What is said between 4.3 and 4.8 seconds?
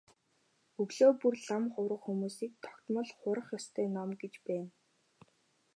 байна.